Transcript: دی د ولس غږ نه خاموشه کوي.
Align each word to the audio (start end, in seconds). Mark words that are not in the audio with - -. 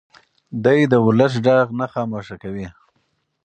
دی 0.63 0.79
د 0.91 0.93
ولس 1.07 1.33
غږ 1.45 1.67
نه 1.79 1.85
خاموشه 1.93 2.35
کوي. 2.43 2.67